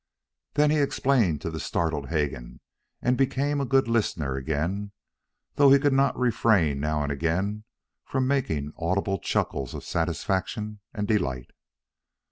Then 0.55 0.71
he 0.71 0.79
explained 0.81 1.41
to 1.41 1.51
the 1.51 1.59
startled 1.59 2.09
Hegan, 2.09 2.59
and 3.03 3.15
became 3.15 3.61
a 3.61 3.67
good 3.67 3.87
listener 3.87 4.33
again, 4.35 4.93
though 5.57 5.71
he 5.71 5.77
could 5.77 5.93
not 5.93 6.17
refrain 6.17 6.79
now 6.79 7.03
and 7.03 7.11
again 7.11 7.65
from 8.03 8.25
making 8.27 8.73
audible 8.79 9.19
chuckles 9.19 9.75
of 9.75 9.83
satisfaction 9.83 10.79
and 10.91 11.07
delight. 11.07 11.51